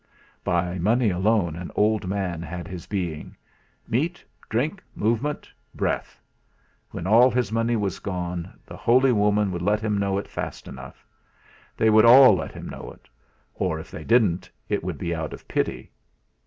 [0.43, 3.35] By money alone an old man had his being!
[3.87, 6.19] Meat, drink, movement, breath!
[6.89, 10.67] When all his money was gone the holy woman would let him know it fast
[10.67, 11.05] enough.
[11.77, 13.07] They would all let him know it;
[13.53, 15.91] or if they didn't, it would be out of pity!